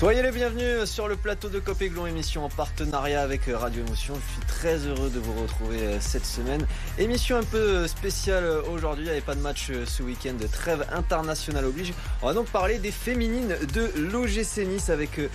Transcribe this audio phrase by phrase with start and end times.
[0.00, 4.14] Soyez les bienvenus sur le plateau de Copéglon, émission en partenariat avec Radio Émotion.
[4.14, 6.66] Je suis très heureux de vous retrouver euh, cette semaine.
[6.96, 10.86] Émission un peu spéciale aujourd'hui, il n'y avait pas de match euh, ce week-end, trêve
[10.90, 11.92] internationale oblige.
[12.22, 15.28] On va donc parler des féminines de l'OGC Nice avec euh,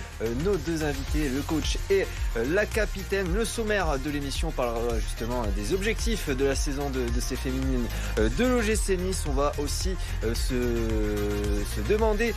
[0.44, 2.04] nos deux invités, le coach et
[2.34, 3.32] la capitaine.
[3.32, 7.86] Le sommaire de l'émission parlera justement des objectifs de la saison de, ces féminines
[8.16, 9.22] de l'OGC Nice.
[9.28, 12.34] On va aussi se, se, demander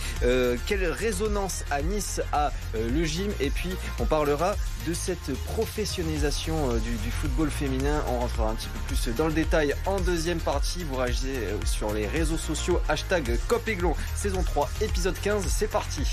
[0.68, 3.70] quelle résonance à Nice à euh, le gym et puis
[4.00, 4.56] on parlera
[4.88, 8.04] de cette professionnalisation euh, du, football féminin.
[8.08, 10.84] On rentrera un petit peu plus dans le détail en deuxième partie.
[10.84, 15.46] Vous réagissez euh, sur les réseaux sociaux hashtag Copéglon saison 3 épisode 15.
[15.48, 16.04] C'est parti.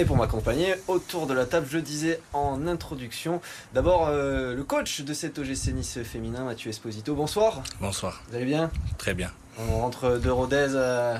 [0.00, 3.40] Et pour m'accompagner autour de la table, je disais en introduction,
[3.74, 7.16] d'abord euh, le coach de cet OGC Nice féminin, Mathieu Esposito.
[7.16, 7.64] Bonsoir.
[7.80, 8.22] Bonsoir.
[8.28, 8.70] Vous allez bien?
[8.96, 9.32] Très bien.
[9.58, 10.68] On rentre de Rodez.
[10.70, 11.18] Euh,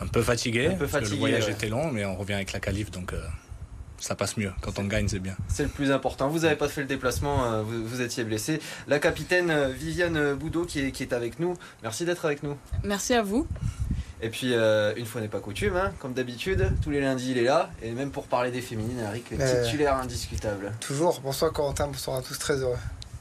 [0.00, 0.66] un peu fatigué.
[0.66, 1.12] Un peu fatigué.
[1.12, 3.22] le voyage était long, mais on revient avec la qualif, donc euh,
[4.00, 4.50] ça passe mieux.
[4.62, 5.36] Quand on gagne, c'est bien.
[5.46, 6.28] C'est le plus important.
[6.28, 8.60] Vous n'avez pas fait le déplacement, vous, étiez blessé.
[8.88, 11.56] La capitaine Viviane Boudot qui est, qui est avec nous.
[11.84, 12.56] Merci d'être avec nous.
[12.82, 13.46] Merci à vous.
[14.22, 17.38] Et puis, euh, une fois n'est pas coutume, hein, comme d'habitude, tous les lundis il
[17.38, 17.70] est là.
[17.82, 20.72] Et même pour parler des féminines, Eric, euh, titulaire indiscutable.
[20.80, 21.20] Toujours.
[21.22, 22.76] Bonsoir Corentin, bonsoir à tous, très heureux.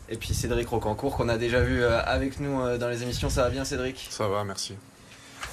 [0.09, 3.29] Et puis Cédric Rocancourt, qu'on a déjà vu euh, avec nous dans les émissions.
[3.29, 4.07] Ça va bien, Cédric?
[4.09, 4.75] Ça va, merci.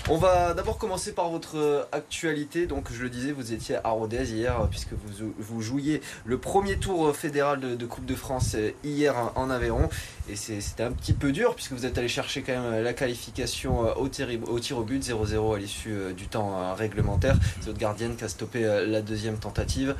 [0.08, 2.66] On va d'abord commencer par votre euh, actualité.
[2.66, 6.76] Donc, je le disais, vous étiez à Rodez hier, euh, puisque vous, jouiez le premier
[6.76, 9.88] tour euh, fédéral de, Coupe de France hier en Aveyron.
[10.28, 13.80] Et c'était un petit peu dur, puisque vous êtes allé chercher quand même la qualification
[13.98, 14.28] au tir
[14.76, 17.36] au, but, 0-0 à l'issue du temps réglementaire.
[17.60, 19.96] C'est votre gardienne qui a stoppé la deuxième tentative.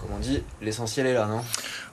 [0.00, 1.42] Comme on dit, l'essentiel est là, non?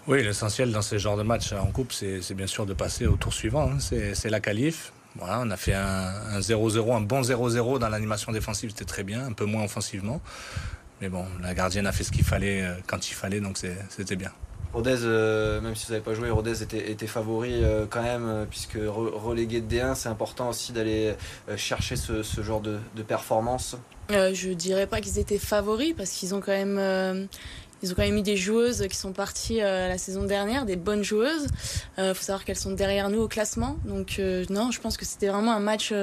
[0.08, 3.16] Oui, l'essentiel dans ces genres de matchs en Coupe, c'est bien sûr de passer au
[3.16, 3.72] tour suivant.
[3.72, 3.78] Hein.
[3.80, 8.70] C'est la qualif voilà, on a fait un 0-0, un, bon 0-0 dans l'animation défensive,
[8.70, 10.22] c'était très bien, un peu moins offensivement.
[11.02, 13.58] Mais bon, la gardienne a fait ce qu'il fallait euh, quand il fallait, donc
[13.90, 14.32] c'était bien.
[14.72, 18.78] Rodez, euh, même si vous n'avez pas joué, Rodez était, favori euh, quand même, puisque
[18.78, 21.16] relégué de D1, c'est important aussi d'aller
[21.58, 23.76] chercher ce, genre de, de performance.
[24.10, 27.28] je dirais pas qu'ils étaient favoris, parce qu'ils ont quand même
[27.84, 30.76] ils ont quand même eu des joueuses qui sont parties euh, la saison dernière, des
[30.76, 31.48] bonnes joueuses.
[31.98, 33.78] Il euh, faut savoir qu'elles sont derrière nous au classement.
[33.86, 35.94] Donc euh, non, je pense que c'était vraiment un match,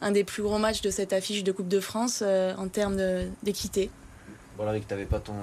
[0.00, 2.96] un des plus gros matchs de cette affiche de Coupe de France en termes
[3.42, 3.90] d'équité.
[4.56, 5.34] Bon, Rick, t'avais pas ton...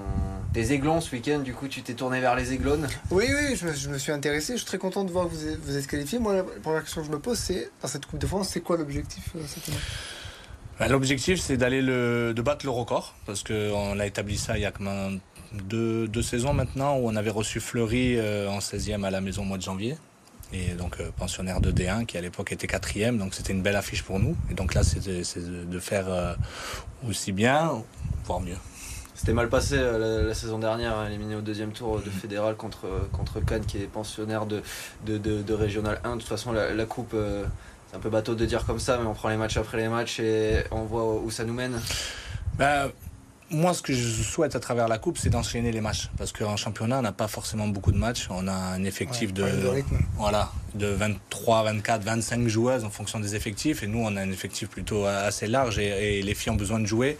[0.52, 2.80] des aiglons ce week-end, du coup tu t'es tourné vers les aiglons
[3.12, 4.54] Oui, oui, je me, suis intéressé.
[4.54, 6.18] Je suis très content de voir que vous êtes, vous êtes qualifié.
[6.18, 8.60] Moi, la première question que je me pose, c'est dans cette Coupe de France, c'est
[8.60, 9.32] quoi l'objectif
[10.80, 14.62] bah, L'objectif, c'est d'aller le, de battre le record, parce qu'on a établi ça il
[14.62, 14.72] y a
[15.62, 19.42] deux, deux, saisons maintenant où on avait reçu Fleury euh, en 16e à la maison
[19.42, 19.96] au mois de janvier.
[20.52, 23.76] Et donc euh, pensionnaire de D1 qui à l'époque était quatrième, donc c'était une belle
[23.76, 24.36] affiche pour nous.
[24.50, 26.34] Et donc là, c'est de, faire euh,
[27.08, 27.82] aussi bien,
[28.24, 28.56] voire mieux.
[29.14, 33.40] C'était mal passé la, saison dernière, hein, éliminé au deuxième tour de fédéral contre, contre
[33.40, 34.60] Cannes qui est pensionnaire de,
[35.06, 36.16] de, de, Régional 1.
[36.16, 37.14] De toute façon, la, coupe,
[37.90, 39.88] c'est un peu bateau de dire comme ça, mais on prend les matchs après les
[39.88, 41.80] matchs et on voit où ça nous mène.
[42.58, 42.88] Bah,
[43.50, 46.10] moi, ce que je souhaite à travers la Coupe, c'est d'enchaîner les matchs.
[46.16, 48.26] Parce qu'en championnat, on n'a pas forcément beaucoup de matchs.
[48.30, 49.44] On a un effectif de,
[50.16, 53.82] voilà, de 23, 24, 25 joueuses en fonction des effectifs.
[53.82, 56.86] Et nous, on a un effectif plutôt assez large et, les filles ont besoin de
[56.86, 57.18] jouer.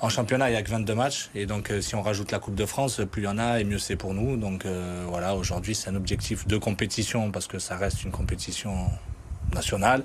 [0.00, 1.30] En championnat, il n'y a que 22 matchs.
[1.34, 3.60] Et donc, euh, si on rajoute la Coupe de France, plus il y en a
[3.60, 4.36] et mieux c'est pour nous.
[4.36, 8.90] Donc, euh, voilà, aujourd'hui, c'est un objectif de compétition parce que ça reste une compétition
[9.54, 10.04] nationale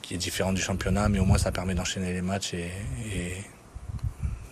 [0.00, 1.08] qui est différente du championnat.
[1.08, 2.70] Mais au moins, ça permet d'enchaîner les matchs et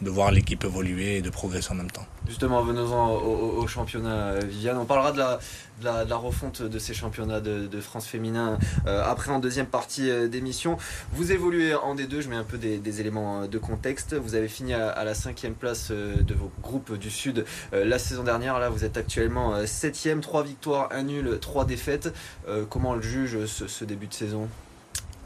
[0.02, 2.06] de voir l'équipe évoluer et de progresser en même temps.
[2.26, 4.76] Justement, venons-en au, championnat, Viviane.
[4.78, 5.38] On parlera de la,
[5.80, 10.28] de la, refonte de ces championnats de, France féminin euh, après en deuxième partie euh,
[10.28, 10.76] d'émission.
[11.12, 14.14] Vous évoluez en D2, je mets un peu des, éléments euh, de contexte.
[14.14, 18.58] Vous avez fini à, la cinquième place de vos groupes du Sud la saison dernière.
[18.58, 22.12] Là, vous êtes actuellement septième, trois victoires, un nul, trois défaites.
[22.70, 24.48] comment on le juge ce, début de saison?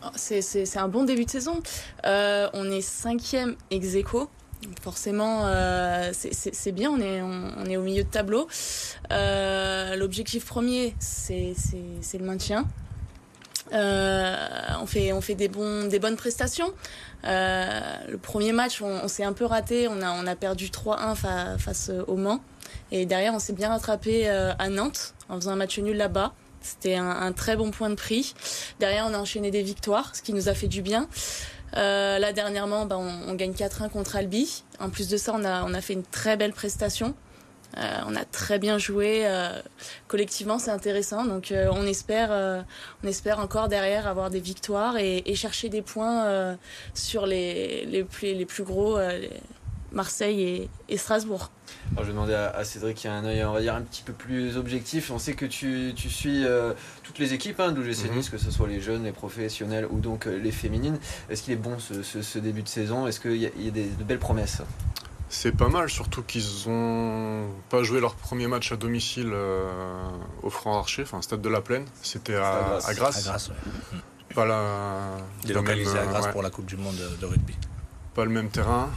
[0.02, 1.60] Oh, c'est un bon début de saison.
[2.04, 4.30] on est cinquième ex aequo
[4.82, 8.48] forcément, euh, c'est bien, on est, on, est au milieu de tableau.
[9.12, 11.54] Euh, l'objectif premier, c'est
[12.14, 12.66] le maintien.
[13.72, 14.36] Euh,
[14.80, 16.72] on fait, on fait des, bons, des bonnes prestations.
[17.24, 19.88] le premier match, on, s'est un peu raté.
[19.88, 22.40] On a, on a perdu 3-1 face au Mans.
[22.92, 26.32] Et derrière, on s'est bien rattrapé à Nantes en faisant un match nul là-bas.
[26.66, 28.34] C'était un, très bon point de prix.
[28.80, 31.08] Derrière, on a enchaîné des victoires, ce qui nous a fait du bien.
[31.76, 34.64] Euh, là, dernièrement, bah, on, gagne 4-1 contre Albi.
[34.80, 37.14] En plus de ça, on a, fait une très belle prestation.
[37.76, 39.26] on a très bien joué.
[40.06, 41.24] collectivement, c'est intéressant.
[41.24, 42.64] Donc, on espère,
[43.02, 46.56] on espère encore derrière avoir des victoires et, chercher des points
[46.94, 48.98] sur les, les, plus, les plus gros,
[49.92, 51.50] Marseille et, Strasbourg.
[51.92, 54.02] Alors je vais demander à, Cédric qui a un œil, on va dire, un petit
[54.02, 55.10] peu plus objectif.
[55.10, 56.44] On sait que tu, suis
[57.02, 60.26] toutes les équipes hein, d'OGC Nice, que ce soit les jeunes, les professionnels ou donc
[60.26, 60.98] les féminines.
[61.30, 63.06] Est-ce qu'il est bon ce, début de saison?
[63.06, 64.62] Est-ce qu'il y, a, des, de belles promesses?
[65.28, 69.68] C'est pas mal, surtout qu'ils ont pas joué leur premier match à domicile euh,
[70.42, 71.84] au Franc Archer, enfin Stade de la Plaine.
[72.02, 73.26] C'était à, à, Grasse.
[73.26, 77.56] À Pas la, Délocalisé à Grasse pour la Coupe du Monde de rugby.
[78.14, 78.88] Pas le même terrain,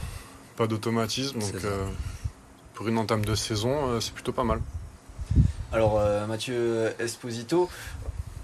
[0.56, 1.86] pas d'automatisme, donc euh,
[2.74, 4.60] pour une entame de saison, euh, c'est plutôt pas mal.
[5.72, 7.68] Alors Mathieu Esposito,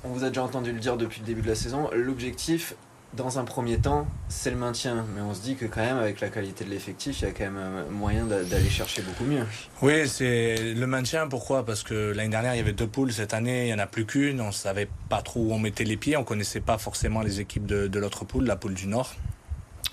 [0.04, 2.76] on vous a déjà entendu le dire depuis le début de la saison, l'objectif
[3.16, 5.04] dans un premier temps, c'est le maintien.
[5.14, 7.30] Mais on se dit que quand même, avec la qualité de l'effectif, il y a
[7.32, 9.44] quand même euh, moyen d'aller chercher beaucoup mieux.
[9.82, 11.26] Oui, c'est le maintien.
[11.26, 11.64] Pourquoi?
[11.64, 13.12] Parce que l'année dernière, il y avait deux poules.
[13.12, 14.40] Cette année, il n'y en a plus qu'une.
[14.40, 16.16] On ne savait pas trop où on mettait les pieds.
[16.16, 19.14] On ne connaissait pas forcément les équipes de, l'autre poule, la poule du Nord.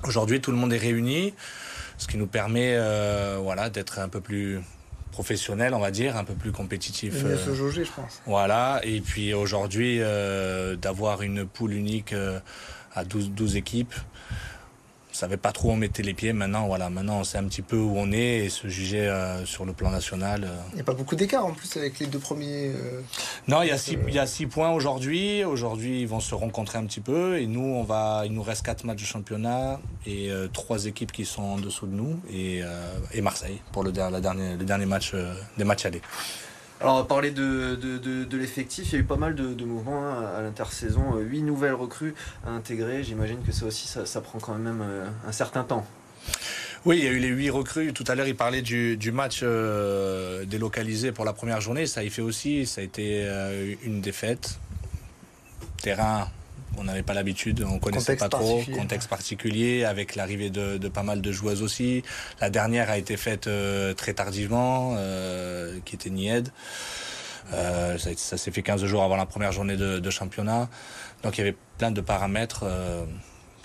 [0.03, 1.33] Aujourd'hui, tout le monde est réuni,
[1.97, 4.59] ce qui nous permet euh, voilà, d'être un peu plus
[5.11, 7.23] professionnel, on va dire, un peu plus compétitif.
[7.23, 8.21] Mieux se euh, jauger, je pense.
[8.25, 9.99] Voilà, et puis aujourd'hui,
[10.81, 12.15] d'avoir une poule unique
[12.95, 13.93] à 12, 12 équipes.
[15.13, 16.33] On savait pas trop où on mettait les pieds.
[16.33, 19.45] Maintenant, voilà, maintenant on sait un petit peu où on est et se juger euh,
[19.45, 20.45] sur le plan national.
[20.45, 20.55] Euh.
[20.71, 22.69] Il n'y a pas beaucoup d'écart en plus avec les deux premiers.
[22.69, 23.01] Euh,
[23.47, 25.43] non, il y, a six, il y a six points aujourd'hui.
[25.43, 28.65] Aujourd'hui, ils vont se rencontrer un petit peu et nous, on va, il nous reste
[28.65, 32.61] quatre matchs de championnat et trois équipes qui sont en dessous de nous et,
[33.13, 35.13] et Marseille pour le, la le dernier match
[35.57, 36.01] des matchs allés.
[36.83, 38.91] Alors, on va parler de, l'effectif.
[38.91, 41.15] Il y a eu pas mal de, mouvements hein, à l'intersaison.
[41.15, 42.13] Euh, huit nouvelles recrues
[42.45, 43.05] à intégrer.
[43.05, 45.87] J'imagine que ça aussi, ça, prend quand même euh, un certain temps.
[46.83, 47.93] Oui, il y a eu les huit recrues.
[47.93, 51.85] Tout à l'heure, il parlait du, match euh, délocalisé pour la première journée.
[51.85, 52.65] Ça y fait aussi.
[52.65, 53.29] Ça a été
[53.83, 54.59] une défaite.
[55.81, 56.27] Terrain
[56.77, 61.21] on n'avait pas l'habitude, on connaissait pas trop, contexte particulier, avec l'arrivée de, pas mal
[61.21, 62.03] de joueuses aussi.
[62.41, 66.49] La dernière a été faite euh, très tardivement, euh, qui était Nied.
[67.53, 70.69] Euh, ça, s'est fait 15 jours avant la première journée de, championnat.
[71.23, 72.65] Donc il y avait plein de paramètres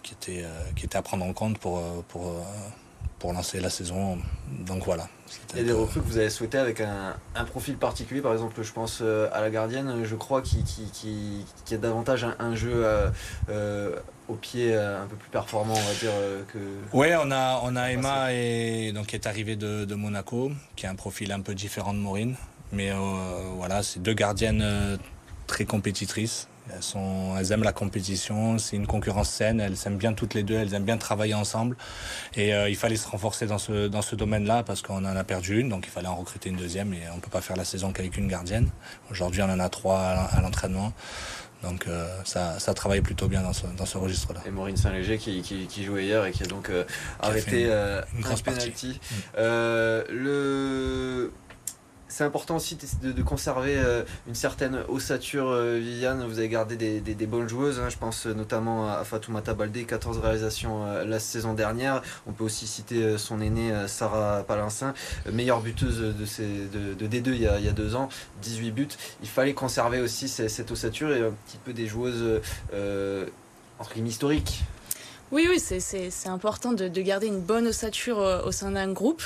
[0.02, 0.44] qui, étaient,
[0.76, 2.44] qui étaient à prendre en compte pour, pour,
[3.18, 4.18] pour lancer la saison.
[4.66, 5.08] Donc voilà.
[5.54, 8.62] Il y a des recrues que vous avez souhaité avec un, profil particulier, par exemple,
[8.62, 13.08] je pense euh, à la gardienne, je crois, qui, qui, a davantage un, jeu euh,
[13.48, 13.96] euh,
[14.28, 16.12] au pied un peu plus performant, on va dire.
[16.52, 16.58] que
[16.92, 20.86] Oui, on a, on a Emma et, donc, qui est arrivée de, de, Monaco, qui
[20.86, 22.36] a un profil un peu différent de Maureen.
[22.72, 22.92] Mais
[23.56, 24.98] voilà, c'est deux gardiennes
[25.46, 30.12] très compétitrices elles, sont, elles aiment la compétition, c'est une concurrence saine, elles aiment bien
[30.12, 31.76] toutes les deux, elles aiment bien travailler ensemble.
[32.34, 35.24] Et euh, il fallait se renforcer dans ce, dans ce domaine-là parce qu'on en a
[35.24, 37.56] perdu une, donc il fallait en recruter une deuxième et on ne peut pas faire
[37.56, 38.68] la saison qu'avec une gardienne.
[39.10, 40.92] Aujourd'hui, on en a trois à, l'entraînement.
[41.62, 44.40] Donc euh, ça, ça travaille plutôt bien dans ce, dans ce registre-là.
[44.46, 46.84] Et Maureen Saint-Léger qui, qui, jouait hier et qui a donc euh,
[47.18, 49.00] arrêté une, grosse penalty.
[49.36, 49.40] Mm.
[50.10, 51.32] le
[52.08, 56.26] c'est important aussi de, conserver euh, une certaine ossature, euh, Viviane.
[56.26, 57.78] Vous avez gardé des, bonnes joueuses.
[57.78, 57.90] Hein.
[57.90, 62.02] Je pense notamment à Fatoumata Baldé, 14 réalisations euh, la saison dernière.
[62.26, 64.94] On peut aussi citer son aînée Sarah Palincin,
[65.30, 68.08] meilleure buteuse de, de, D2 il y, a, deux ans,
[68.42, 68.88] 18 buts.
[69.22, 72.40] Il fallait conserver aussi cette, ossature et un petit peu des joueuses
[73.78, 74.62] entre guillemets historiques.
[75.30, 79.22] Oui, oui, c'est important de, garder une bonne ossature au sein d'un groupe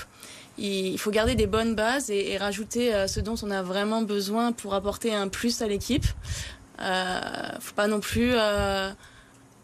[0.59, 4.53] il faut garder des bonnes bases et, rajouter euh, ce dont on a vraiment besoin
[4.53, 6.07] pour apporter un plus à l'équipe.
[6.81, 7.21] Euh,
[7.61, 8.91] faut pas non plus euh,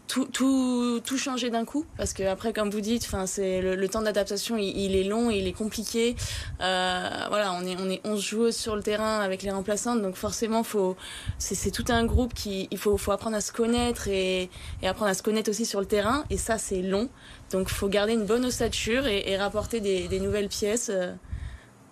[0.09, 3.87] tout, tout, tout changer d'un coup parce que après comme vous dites enfin c'est le,
[3.87, 6.15] temps d'adaptation il, est long il est compliqué.
[6.61, 10.15] Euh, voilà on est on est 11 joueuses sur le terrain avec les remplaçantes donc
[10.15, 10.97] forcément faut
[11.37, 14.49] c'est tout un groupe qui il faut faut apprendre à se connaître et,
[14.81, 17.07] et apprendre à se connaître aussi sur le terrain et ça c'est long.
[17.51, 21.13] Donc faut garder une bonne ossature et, et rapporter des, des nouvelles pièces euh,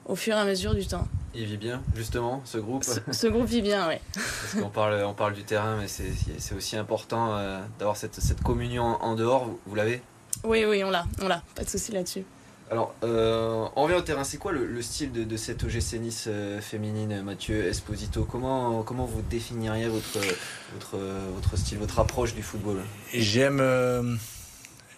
[0.08, 3.46] au fur et à mesure du temps il vit bien, justement, ce groupe Ce, groupe
[3.46, 3.96] vit bien, oui.
[4.14, 8.42] Parce qu'on parle, on parle du terrain, mais c'est aussi important euh, d'avoir cette, cette,
[8.42, 9.48] communion en dehors.
[9.68, 10.02] Vous, l'avez?
[10.44, 11.44] Oui, oui, on l'a, on l'a.
[11.56, 12.24] Pas de souci là-dessus.
[12.72, 14.24] Alors, euh, on revient au terrain.
[14.24, 18.24] C'est quoi le, style de, cette OGC Nice euh, féminine, Mathieu Esposito?
[18.24, 20.20] Comment, comment vous définiriez votre,
[20.74, 20.98] votre,
[21.36, 22.78] votre style, votre approche du football?
[23.14, 23.62] J'aime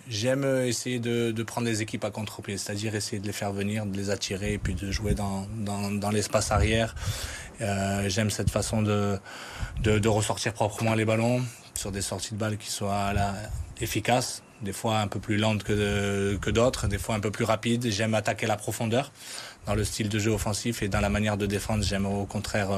[0.10, 3.86] J'aime essayer de, de, prendre les équipes à contre-pied, c'est-à-dire essayer de les faire venir,
[3.86, 6.96] de les attirer et puis de jouer dans, dans, dans l'espace arrière.
[7.62, 9.20] Euh, J'aime cette façon de,
[9.84, 11.44] de, de, ressortir proprement les ballons
[11.76, 13.36] sur des sorties de balles qui soient là,
[13.82, 17.46] efficaces, des fois un peu plus lentes que, que d'autres, des fois un peu plus
[17.46, 17.92] rapides.
[17.92, 19.12] J'aime attaquer la profondeur.
[19.68, 21.84] dans le style de jeu offensif et dans la manière de défendre.
[21.84, 22.70] J'aime au contraire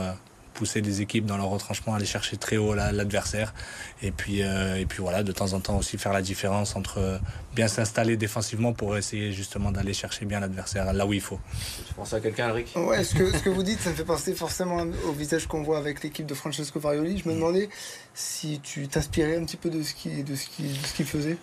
[0.53, 3.53] pousser des équipes dans leur retranchement, aller chercher très haut l'adversaire.
[4.01, 6.99] Et puis, euh, et puis voilà, de temps en temps aussi faire la différence entre
[6.99, 7.17] euh,
[7.55, 11.39] bien s'installer défensivement pour essayer justement d'aller chercher bien l'adversaire là où il faut.
[11.87, 14.05] Tu penses à quelqu'un, Eric Ouais, ce que, ce que vous dites, ça me fait
[14.05, 17.17] penser forcément au visage qu'on voit avec l'équipe de Francesco Farioli.
[17.17, 17.69] Je me demandais
[18.13, 21.37] si tu t'inspirais un petit peu de ce qu'il de ce qui, ce qu'il faisait.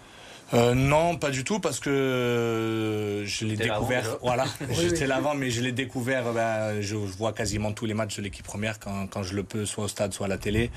[0.55, 4.17] Euh, non, pas du tout, parce que euh, je l'ai découvert.
[4.23, 6.33] Voilà, j'étais l'avant, mais je l'ai découvert.
[6.33, 9.67] Ben, je, vois quasiment tous les matchs de l'équipe première quand, quand, je le peux,
[9.67, 10.71] soit au stade, soit à la télé.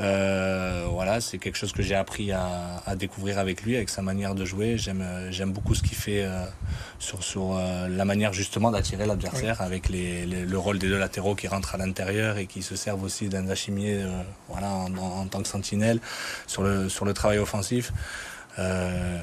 [0.00, 4.02] Euh, voilà, c'est quelque chose que j'ai appris à, à, découvrir avec lui, avec sa
[4.02, 4.78] manière de jouer.
[4.78, 6.44] J'aime, j'aime beaucoup ce qu'il fait euh,
[7.00, 11.34] sur, sur euh, la manière justement d'attirer l'adversaire, avec les, le rôle des deux latéraux
[11.34, 14.04] qui rentrent à l'intérieur et qui se servent aussi d'un achimier,
[14.48, 16.00] voilà, en, en, tant que sentinelle
[16.46, 17.92] sur le sur le travail offensif.
[18.58, 19.18] Euh,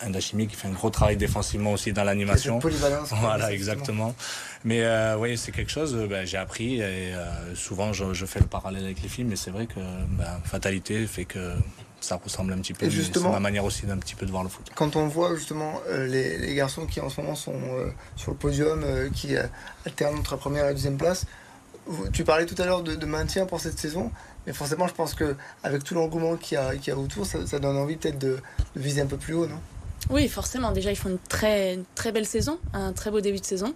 [0.00, 2.58] un Dachimi qui fait un gros travail défensivement aussi dans l'animation.
[3.20, 4.14] Voilà, exactement.
[4.64, 8.26] Mais euh, oui, c'est quelque chose, euh, ben, j'ai appris et euh, souvent je, je,
[8.26, 9.80] fais le parallèle avec les films, mais c'est vrai que
[10.10, 11.52] ben, fatalité fait que
[12.00, 12.88] ça ressemble un petit peu.
[12.90, 14.70] C'est ma manière aussi d'un petit peu de voir le foot.
[14.74, 17.54] Quand on voit justement euh, les, les, garçons qui en ce moment sont
[18.16, 19.34] sur le podium, qui
[19.86, 21.26] alternent entre la première et la deuxième place,
[22.12, 24.10] tu parlais tout à l'heure de, de, maintien pour cette saison.
[24.46, 28.18] Mais forcément, je pense qu'avec tout l'engouement qu'il y, a, autour, ça, donne envie peut-être
[28.18, 28.38] de,
[28.76, 29.58] viser un peu plus haut, non?
[30.08, 30.70] Oui, forcément.
[30.70, 33.74] Déjà, ils font une très très belle saison, un très beau début de saison.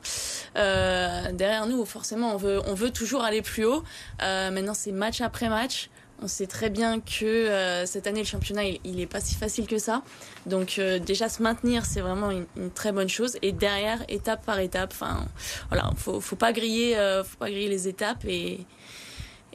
[0.56, 3.82] Euh, derrière nous, forcément, on veut toujours aller plus haut.
[4.22, 5.90] Euh, maintenant, c'est match après match.
[6.22, 9.34] On sait très bien que euh, cette année, le championnat, il, il, est pas si
[9.34, 10.02] facile que ça.
[10.46, 13.36] Donc déjà se maintenir, c'est vraiment une, très bonne chose.
[13.42, 15.26] Et derrière, étape par étape, enfin
[15.68, 18.60] voilà, faut pas griller, faut pas griller les étapes et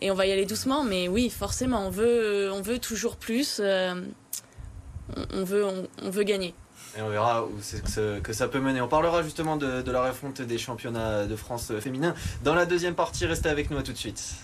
[0.02, 3.60] et on va y aller doucement, mais oui, forcément, on veut, on veut toujours plus.
[3.64, 3.96] Euh,
[5.34, 6.54] on, veut, on, on, veut gagner.
[6.98, 7.82] Et on verra où c'est
[8.22, 8.82] que, ça peut mener.
[8.82, 12.96] On parlera justement de, de la refonte des championnats de France féminins dans la deuxième
[12.96, 13.25] partie.
[13.25, 14.36] Restez avec nous à tout de suite.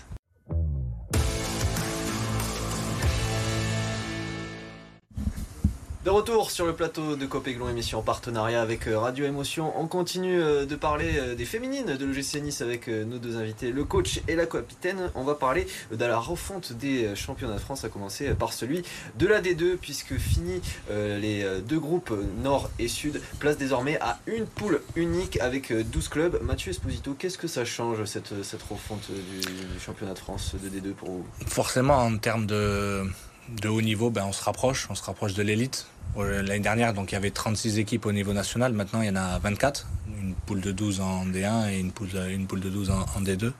[6.04, 9.72] De retour sur le plateau de Copéglon, émission en partenariat avec euh, Radio Émotion.
[9.80, 13.70] On continue euh, de parler euh, des féminines de l'OGC Nice avec nos deux invités,
[13.70, 15.12] le coach et la capitaine.
[15.14, 18.82] On va parler de la refonte des championnats de France, à commencer par celui
[19.16, 24.46] de la D2, puisque fini les deux groupes nord et sud, place désormais à une
[24.46, 26.42] poule unique avec 12 clubs.
[26.42, 28.32] Mathieu Esposito, qu'est-ce que ça change cette,
[28.68, 31.26] refonte du championnat de France de D2 pour vous?
[31.46, 33.04] Forcément, en termes de
[33.48, 35.86] de haut niveau, ben, on se rapproche, on se rapproche de l'élite.
[36.16, 38.74] L'année dernière, donc il y avait 36 équipes au niveau national.
[38.74, 39.86] Maintenant, il y en a 24.
[40.20, 43.22] Une poule de 12 en D1 et une poule, une poule de 12 en, en
[43.22, 43.52] D2.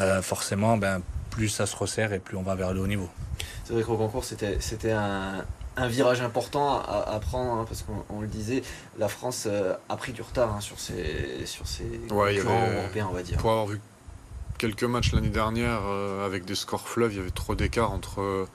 [0.00, 3.08] Euh, forcément, ben, plus ça se resserre et plus on va vers le haut niveau.
[3.64, 5.44] C'est vrai qu'au concours, c'était, c'était un,
[5.76, 8.62] un, virage important à, à prendre, hein, parce qu'on le disait,
[8.98, 13.08] la France euh, a pris du retard hein, sur ses, sur ses ouais, clans européens,
[13.10, 13.38] on va dire.
[13.38, 13.80] Pour avoir vu
[14.58, 18.20] quelques matchs l'année dernière euh, avec des scores fleuves, il y avait trop d'écart entre
[18.20, 18.48] euh,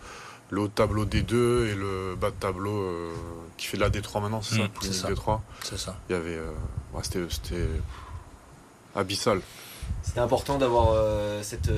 [0.50, 1.34] le haut de tableau D2
[1.68, 3.12] et le bas de tableau euh,
[3.58, 5.40] qui fait de la D3 maintenant, c'est Mmh, ça, c'est D3.
[5.64, 5.98] C'est ça.
[6.10, 6.52] Il y avait, euh,
[6.94, 7.68] ouais, c'était, c'était
[8.96, 9.42] abyssal.
[10.04, 11.70] C'était important d'avoir euh, cette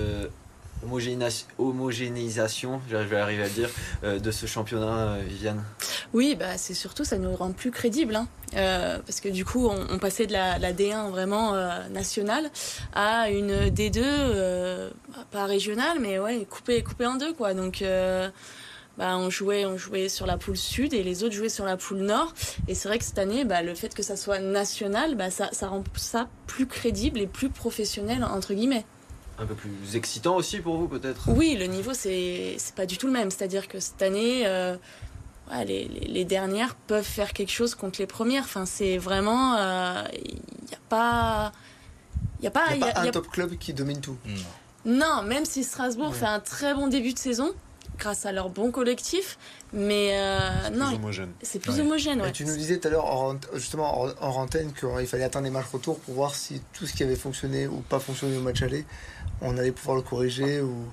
[1.57, 3.69] homogénéisation, je vais arriver à dire,
[4.03, 5.63] euh, de ce championnat, Viviane.
[6.13, 8.27] Oui, bah c'est surtout ça nous rend plus crédibles, hein.
[9.05, 11.53] parce que du coup on, passait de la, la, D1 vraiment
[11.89, 12.49] nationale
[12.93, 14.89] à une D2
[15.31, 17.53] pas régionale, mais ouais coupée coupée en deux quoi.
[17.53, 17.83] Donc
[18.99, 21.77] bah, on jouait, on jouait sur la poule sud et les autres jouaient sur la
[21.77, 22.33] poule nord.
[22.67, 25.47] Et c'est vrai que cette année, bah, le fait que ça soit national, bah, ça,
[25.53, 28.83] ça rend ça plus crédible et plus professionnel entre guillemets.
[29.39, 31.29] Un peu plus excitant aussi pour vous peut-être?
[31.29, 33.31] Oui, le niveau c'est c'est pas du tout le même.
[33.31, 34.75] C'est-à-dire que cette année, euh,
[35.51, 38.43] ouais, les, les, les, dernières peuvent faire quelque chose contre les premières.
[38.43, 40.03] Enfin, c'est vraiment, il euh,
[40.67, 41.51] n'y a pas,
[42.39, 43.11] il y a pas, y a pas y a, un y a...
[43.11, 44.17] top club qui domine tout?
[44.25, 44.35] Non.
[44.85, 46.17] Non, même si Strasbourg ouais.
[46.17, 47.53] fait un très bon début de saison,
[47.99, 49.37] grâce à leur bon collectif,
[49.73, 50.99] mais euh, non,
[51.41, 51.81] c'est plus ouais.
[51.81, 52.21] homogène.
[52.21, 52.29] Ouais.
[52.29, 55.67] Et tu nous disais tout à l'heure, justement en antenne, qu'il fallait attendre les matchs
[55.71, 58.85] retour pour voir si tout ce qui avait fonctionné ou pas fonctionné au match aller,
[59.41, 60.85] on allait pouvoir le corriger ou.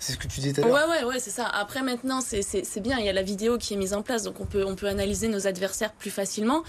[0.00, 0.88] C'est ce que tu disais tout à l'heure.
[0.88, 1.46] Ouais, ouais, ouais, c'est ça.
[1.46, 2.98] Après, maintenant, c'est bien.
[2.98, 4.88] Il y a la vidéo qui est mise en place, donc on peut, on peut
[4.88, 6.64] analyser nos adversaires plus facilement.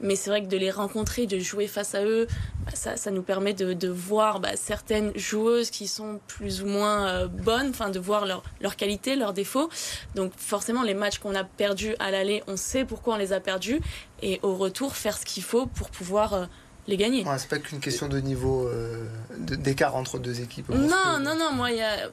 [0.00, 2.26] Mais c'est vrai que de les rencontrer, de jouer face à eux,
[2.66, 6.66] bah, ça, ça nous permet de, de voir bah, certaines joueuses qui sont plus ou
[6.66, 9.70] moins euh, bonnes, enfin, de voir leurs leur qualités, leurs défauts.
[10.14, 13.40] Donc, forcément, les matchs qu'on a perdus à l'aller, on sait pourquoi on les a
[13.40, 13.80] perdus.
[14.20, 16.34] Et au retour, faire ce qu'il faut pour pouvoir.
[16.34, 16.46] Euh,
[16.86, 17.24] les gagner.
[17.24, 19.06] Ouais, c'est pas qu'une question de niveau euh,
[19.38, 20.68] d'écart entre deux équipes.
[20.68, 21.22] Non, que...
[21.22, 22.10] non, non, moi, il y a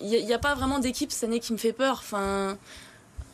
[0.00, 2.00] il n'y a, pas vraiment d'équipe cette année qui me fait peur.
[2.00, 2.56] Enfin,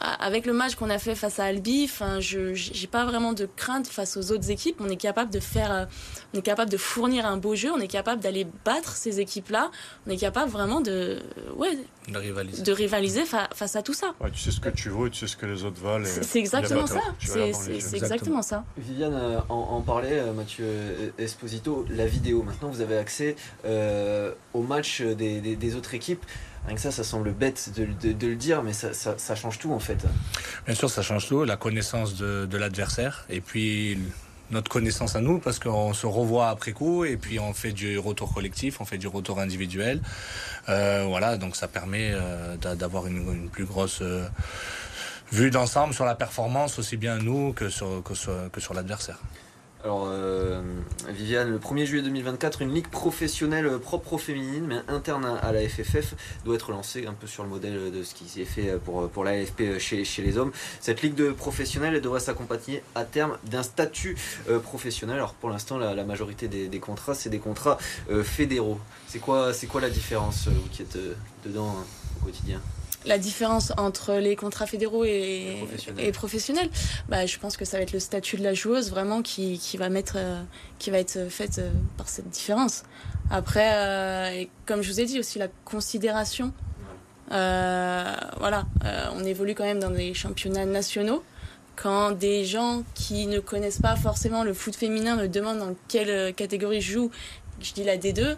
[0.00, 3.46] avec le match qu'on a fait face à Albi, enfin, je j'ai pas vraiment de
[3.56, 4.76] crainte face aux autres équipes.
[4.80, 5.84] On est capable de faire, euh,
[6.34, 9.70] on est capable de fournir un beau jeu, on est capable d'aller battre ces équipes-là.
[10.06, 11.18] On est capable vraiment de,
[11.56, 11.78] ouais,
[12.08, 14.14] de rivaliser, de rivaliser face à tout ça.
[14.20, 16.04] Ouais, tu sais ce que tu veux, tu sais ce que les autres valent.
[16.04, 17.00] C'est exactement ça.
[17.18, 18.64] C'est exactement ça.
[18.78, 20.66] Viviane euh, en, parlait, euh, Mathieu
[21.18, 22.42] Esposito, la vidéo.
[22.42, 26.24] Maintenant, vous avez accès euh, au match des, des autres équipes.
[26.66, 29.89] Rien que ça, ça semble bête de, le dire, mais ça, change tout en fait.
[30.66, 33.98] Bien sûr, ça change tout, la connaissance de, l'adversaire et puis
[34.50, 37.98] notre connaissance à nous parce qu'on se revoit après coup et puis on fait du
[37.98, 40.00] retour collectif, on fait du retour individuel.
[40.68, 44.26] Euh, voilà, donc ça permet euh, d'avoir une, plus grosse euh,
[45.32, 49.18] vue d'ensemble sur la performance aussi bien nous que sur, que sur l'adversaire.
[49.82, 50.60] Alors, euh,
[51.08, 55.52] Viviane, le 1er juillet 2024, une ligue professionnelle euh, propre aux féminines, mais interne à
[55.52, 58.78] la FFF, doit être lancée un peu sur le modèle de ce qui s'est fait
[58.84, 60.52] pour, pour l'AFP chez, chez les hommes.
[60.80, 64.18] Cette ligue de professionnels devrait s'accompagner à terme d'un statut
[64.50, 65.16] euh, professionnel.
[65.16, 67.78] Alors, pour l'instant, la, majorité des, contrats, c'est des contrats
[68.22, 68.80] fédéraux.
[69.06, 70.98] C'est quoi, quoi la différence, vous qui êtes
[71.44, 71.84] dedans hein,
[72.20, 72.60] au quotidien?
[73.06, 75.56] La différence entre les contrats fédéraux et,
[75.98, 76.68] et, professionnels,
[77.08, 79.76] bah, je pense que ça va être le statut de la joueuse vraiment qui, qui
[79.76, 80.42] va mettre, euh,
[80.78, 82.82] qui va être faite euh, par cette différence.
[83.30, 86.52] Après, euh, et comme je vous ai dit aussi la considération.
[87.28, 88.66] voilà,
[89.14, 91.22] on évolue quand même dans des championnats nationaux.
[91.76, 96.34] Quand des gens qui ne connaissent pas forcément le foot féminin me demandent dans quelle
[96.34, 97.10] catégorie je joue
[97.60, 98.36] je dis la D2,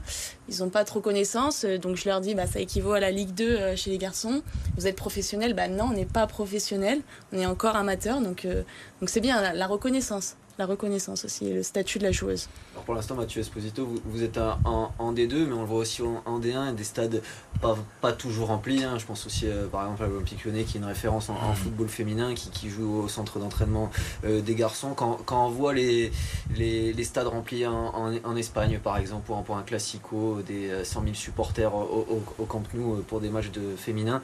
[0.49, 3.11] ils n'ont pas trop connaissance, euh, donc je leur dis bah ça équivaut à la
[3.11, 4.43] Ligue 2 euh, chez les garçons.
[4.77, 7.01] Vous êtes professionnel Bah non, on n'est pas professionnel,
[7.33, 8.63] on est encore amateur, donc euh,
[9.01, 12.49] donc c'est bien la reconnaissance la reconnaissance aussi le statut de la joueuse.
[12.73, 16.03] Alors pour l'instant, Mathieu Esposito, vous, êtes en, en, D2, mais on le voit aussi
[16.03, 17.21] en, D1, des stades
[17.61, 18.85] pas, pas toujours remplis.
[18.85, 18.97] Hein.
[18.99, 21.55] Je pense aussi euh, par exemple à l'Olympique Lyonnais, qui est une référence en, mmh.
[21.57, 23.91] football féminin, qui, qui, joue au centre d'entraînement
[24.25, 24.95] euh, des garçons.
[24.95, 26.13] Quand, quand, on voit les,
[26.57, 27.93] les, les stades remplis en,
[28.23, 32.23] en, Espagne, par exemple, pour un, pour un classico, des 100 euh, 000 supporters au,
[32.39, 34.23] au, Camp Nou pour des matchs de féminins,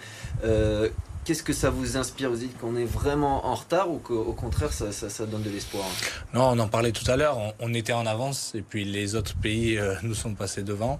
[1.28, 2.30] Qu'est-ce que ça vous inspire?
[2.30, 5.84] Vous dites qu'on est vraiment en retard ou qu'au contraire ça, donne de l'espoir?
[6.32, 9.36] Non, on en parlait tout à l'heure, on, était en avance et puis les autres
[9.36, 10.98] pays euh, nous sont passés devant.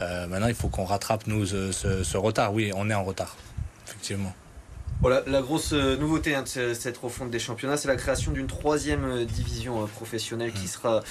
[0.00, 2.52] Euh, maintenant il faut qu'on rattrape nous ce, retard.
[2.52, 3.36] Oui, on est en retard,
[3.86, 4.34] effectivement.
[5.02, 8.48] Voilà, la grosse euh, nouveauté hein, de cette refonte des championnats, c'est la création d'une
[8.48, 10.66] troisième division professionnelle qui, mm.
[10.66, 11.02] sera,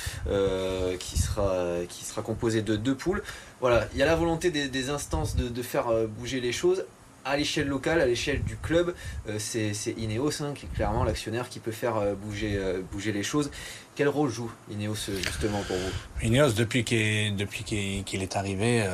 [0.99, 3.23] qui, sera, qui sera composée de deux poules.
[3.61, 6.83] Voilà, il y a la volonté des, instances de, de, faire bouger les choses
[7.29, 8.95] à l'échelle locale, à l'échelle du club,
[9.27, 13.11] euh, c'est Ineos hein, qui est clairement l'actionnaire qui peut faire euh, bouger, euh, bouger
[13.11, 13.51] les choses.
[13.95, 16.25] Quel rôle joue Ineos justement pour vous?
[16.27, 18.87] Ineos, depuis qu'il est, est, arrivé,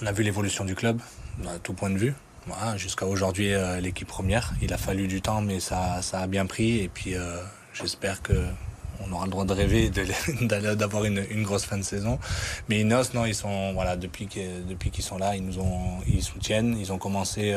[0.00, 1.00] on a vu l'évolution du club,
[1.46, 2.14] à tout point de vue.
[2.76, 4.52] Jusqu'à aujourd'hui, l'équipe première.
[4.62, 6.78] Il a fallu du temps, mais ça, ça a bien pris.
[6.78, 7.14] Et puis,
[7.74, 8.44] j'espère que
[9.06, 9.90] on aura le droit de rêver
[10.40, 12.18] d'avoir une, une, grosse fin de saison.
[12.68, 15.98] Mais Inos, non, ils sont, voilà, depuis qu'ils depuis qu'ils sont là, ils nous ont,
[16.06, 16.76] ils soutiennent.
[16.78, 17.56] Ils ont commencé,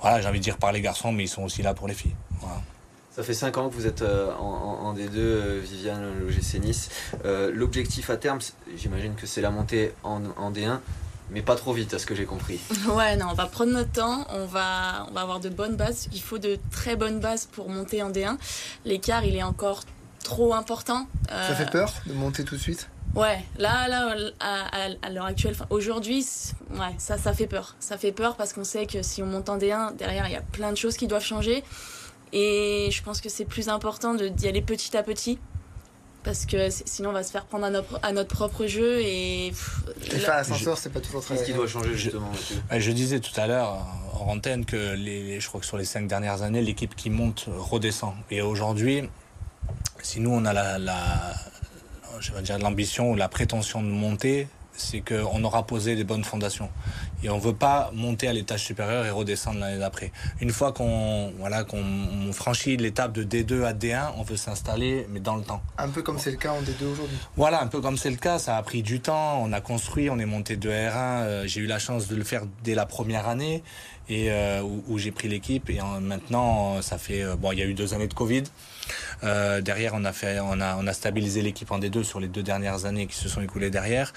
[0.00, 1.94] voilà, j'ai envie de dire par les garçons, mais ils sont aussi là pour les
[1.94, 2.14] filles.
[3.14, 6.88] Ça fait 5 ans que vous êtes euh, en, D2, euh, Viviane, l'OGC Nice.
[7.26, 8.38] Euh, l'objectif à terme,
[8.74, 10.80] j'imagine que c'est la montée en, en D1
[11.30, 12.60] mais pas trop vite, à ce que j'ai compris.
[12.94, 16.08] Ouais, non, on va prendre notre temps, on va, on va avoir de bonnes bases.
[16.12, 18.36] Il faut de très bonnes bases pour monter en D1.
[18.84, 19.82] L'écart, il est encore
[20.22, 21.06] trop important.
[21.28, 22.88] Ça fait peur de monter tout de suite?
[23.14, 26.26] Ouais, là, là, à, l'heure actuelle, aujourd'hui,
[26.70, 27.76] ouais, ça, ça fait peur.
[27.78, 30.36] Ça fait peur parce qu'on sait que si on monte en D1, derrière, il y
[30.36, 31.62] a plein de choses qui doivent changer.
[32.32, 35.38] Et je pense que c'est plus important d'y aller petit à petit.
[36.24, 39.00] Parce que sinon, on va se faire prendre à notre, à notre propre jeu.
[39.00, 41.34] Et, et faire l'ascenseur, c'est pas toujours très.
[41.34, 42.30] Qu'est-ce qui doit changer, justement
[42.70, 45.84] je, je disais tout à l'heure, en antenne, que les, je crois que sur les
[45.84, 48.14] cinq dernières années, l'équipe qui monte redescend.
[48.30, 49.02] Et aujourd'hui,
[50.02, 51.34] si nous, on a la, la
[52.20, 56.24] je vais dire l'ambition ou la prétention de monter, c'est qu'on aura posé des bonnes
[56.24, 56.70] fondations.
[57.22, 60.12] Et on ne veut pas monter à l'étage supérieur et redescendre l'année d'après.
[60.40, 65.20] Une fois qu'on voilà, qu'on franchit l'étape de D2 à D1, on veut s'installer, mais
[65.20, 65.62] dans le temps.
[65.78, 67.18] Un peu comme c'est le cas en D2 aujourd'hui.
[67.36, 68.38] Voilà, un peu comme c'est le cas.
[68.38, 69.40] Ça a pris du temps.
[69.42, 70.94] On a construit, on est monté de R1.
[70.94, 73.62] Euh, j'ai eu la chance de le faire dès la première année
[74.08, 75.70] et euh, où, j'ai pris l'équipe.
[75.70, 78.44] Et maintenant, ça fait euh, bon, il y a eu deux années de Covid.
[79.24, 82.28] Euh, derrière, on a fait, on a, on a stabilisé l'équipe en D2 sur les
[82.28, 84.12] deux dernières années qui se sont écoulées derrière.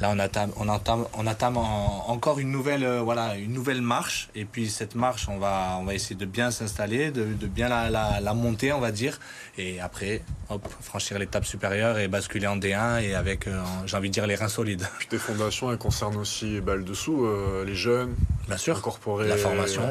[0.00, 4.28] Là, on attame, on entame, on attame encore une nouvelle, euh, voilà, une nouvelle marche.
[4.34, 7.68] Et puis cette marche, on va, on va essayer de bien s'installer, de, de, bien
[7.68, 9.18] la, la, monter, on va dire.
[9.58, 14.08] Et après, hop, franchir l'étape supérieure et basculer en D1 et avec, euh, j'ai envie
[14.08, 14.86] de dire, les reins solides.
[14.98, 17.26] Puis tes fondations, elles concernent aussi bah, le dessous,
[17.64, 18.14] les jeunes,
[18.46, 18.76] Bien sûr.
[18.76, 19.82] incorporer la formation.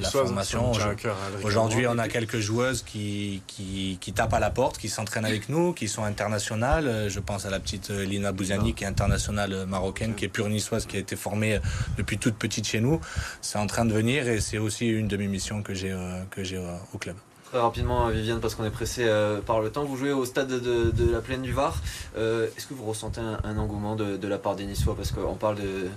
[0.00, 0.72] la formation.
[0.72, 5.24] Adrien Aujourd'hui, on a quelques joueuses qui, qui, qui tapent à la porte, qui s'entraînent
[5.26, 6.86] avec nous, qui sont internationales.
[6.86, 10.24] Euh, Je pense à la petite euh, Lina Bouzani, qui est internationale euh, marocaine, qui
[10.24, 11.58] est pure niçoise, qui a été formée
[11.96, 13.00] depuis toute petite chez nous.
[13.40, 15.94] C'est en train de venir et c'est aussi une de mes missions que j'ai
[16.30, 16.58] que j'ai
[16.92, 17.16] au club.
[17.50, 19.82] Très rapidement, Viviane, parce qu'on est pressé euh, par le temps.
[19.84, 21.74] Vous jouez au stade de, la Plaine du Var.
[22.18, 24.94] Euh, Est-ce que vous ressentez un, engouement de, la part des Niçois?
[24.94, 25.88] Parce qu'on parle de,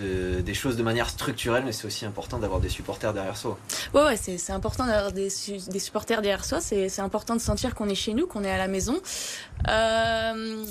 [0.00, 3.56] de- des choses de manière structurelle, mais c'est aussi important d'avoir des supporters derrière soi.
[3.94, 5.28] Ouais, ouais, c'est important d'avoir des,
[5.68, 6.60] des supporters derrière soi.
[6.60, 8.96] C'est important de sentir qu'on est chez nous, qu'on est à la maison.
[9.68, 10.64] Euh,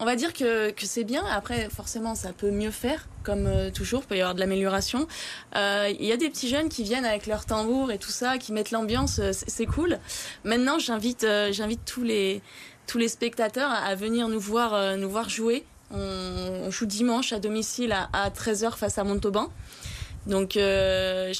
[0.00, 1.24] on va dire que, que c'est bien.
[1.26, 4.02] Après, forcément, ça peut mieux faire, comme euh, toujours.
[4.04, 5.08] Il peut y avoir de l'amélioration.
[5.56, 8.38] Euh, Il y a des petits jeunes qui viennent avec leur tambour et tout ça,
[8.38, 9.18] qui mettent l'ambiance.
[9.18, 9.98] euh, C'est cool.
[10.44, 12.42] Maintenant, j'invite j'invite tous les
[12.86, 15.64] tous les spectateurs à, venir nous voir nous voir jouer.
[15.90, 19.50] On, joue dimanche à domicile à, à 13h face à Montauban.
[20.26, 20.52] Donc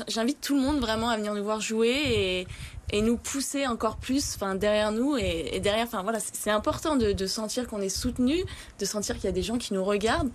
[0.08, 2.46] j'invite tout le monde vraiment à venir nous voir jouer et,
[2.90, 6.96] et nous pousser encore plus enfin derrière nous et, et derrière enfin voilà c'est important
[6.96, 8.44] de, de sentir qu'on est soutenu
[8.78, 10.30] de sentir qu'il y a des gens qui nous regardent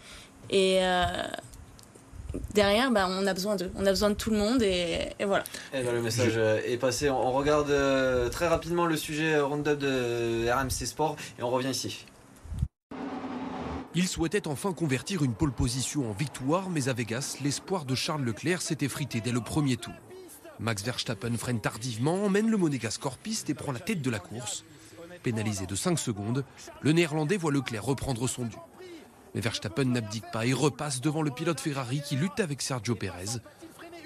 [0.49, 1.05] et euh,
[2.53, 5.25] derrière bah, on a besoin d'eux on a besoin de tout le monde et, et
[5.25, 7.09] voilà Eh ben, le message euh, est passé.
[7.09, 12.05] On regarde euh, très rapidement le sujet round-up de RMC Sport et on revient ici.
[13.95, 18.23] Il souhaitait enfin convertir une pole position en victoire, mais à Vegas, l'espoir de Charles
[18.23, 19.93] Leclerc s'est effrité dès le premier tour.
[20.59, 24.63] Max Verstappen freine tardivement, emmène le monégasque hors et prend la tête de la course.
[25.23, 26.43] Pénalisé de 5 secondes,
[26.81, 28.57] le néerlandais voit Leclerc reprendre son dû.
[29.33, 33.39] Mais Verstappen n'abdique pas et repasse devant le pilote Ferrari qui lutte avec Sergio Perez.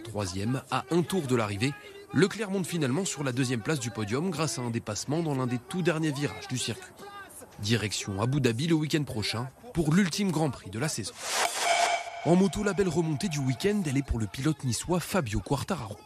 [0.03, 1.73] Troisième, à un tour de l'arrivée,
[2.13, 5.47] Leclerc monte finalement sur la deuxième place du podium grâce à un dépassement dans l'un
[5.47, 6.93] des tout derniers virages du circuit.
[7.59, 11.13] Direction Abu Dhabi le week-end prochain pour l'ultime Grand Prix de la saison.
[12.25, 15.97] En moto, la belle remontée du week-end, elle est pour le pilote niçois Fabio Quartararo.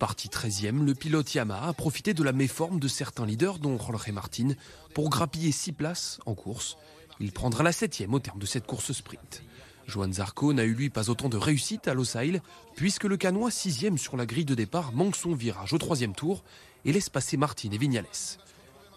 [0.00, 4.10] Parti 13e, le pilote Yamaha a profité de la méforme de certains leaders, dont Jorge
[4.12, 4.54] Martin,
[4.94, 6.78] pour grappiller 6 places en course.
[7.20, 9.42] Il prendra la 7e au terme de cette course sprint.
[9.86, 12.40] Johan Zarco n'a eu lui pas autant de réussite à Losail,
[12.76, 16.44] puisque le Canois 6e sur la grille de départ manque son virage au troisième tour
[16.86, 18.06] et laisse passer Martin et Vignales.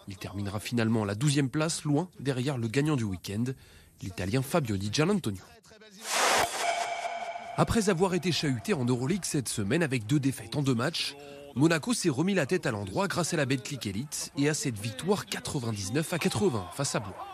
[0.08, 3.44] Il terminera finalement la 12e place, loin derrière le gagnant du week-end,
[4.02, 5.44] l'Italien Fabio Di Gianantonio.
[7.56, 11.16] Après avoir été chahuté en Euroleague cette semaine avec deux défaites en deux matchs,
[11.54, 14.80] Monaco s'est remis la tête à l'endroit grâce à la Betclic Elite et à cette
[14.80, 17.28] victoire 99 à 80 face à Blois.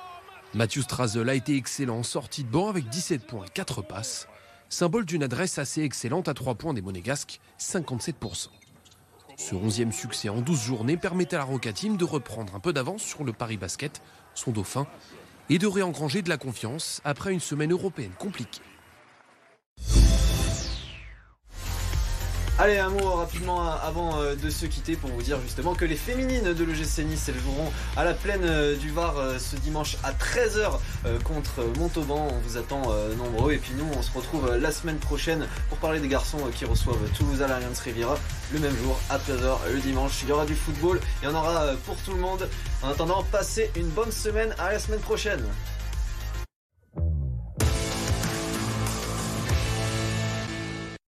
[0.54, 4.28] Mathieu Strazel a été excellent en sortie de banc avec 17 points et 4 passes,
[4.68, 8.48] symbole d'une adresse assez excellente à 3 points des Monégasques, 57%.
[9.38, 12.74] Ce 11e succès en 12 journées permet à la Roca Team de reprendre un peu
[12.74, 14.02] d'avance sur le Paris Basket,
[14.36, 14.86] son dauphin,
[15.50, 18.62] et de réengranger de la confiance après une semaine européenne compliquée.
[22.62, 25.96] Allez, un mot rapidement avant euh, de se quitter pour vous dire justement que les
[25.96, 30.12] féminines de l'EGC Nice joueront à la plaine euh, du Var euh, ce dimanche à
[30.12, 30.72] 13h
[31.24, 32.28] contre Montauban.
[32.30, 35.48] On vous attend euh, nombreux et puis nous on se retrouve euh, la semaine prochaine
[35.70, 38.18] pour parler des garçons euh, qui reçoivent Toulouse à l'Alliance Riviera
[38.52, 40.20] le même jour à 13h le dimanche.
[40.24, 42.50] Il y aura du football, il y en aura euh, pour tout le monde.
[42.84, 44.54] En attendant, passez une bonne semaine.
[44.60, 45.46] À la semaine prochaine.